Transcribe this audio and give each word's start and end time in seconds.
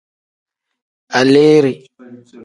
Aleere. 1.19 1.71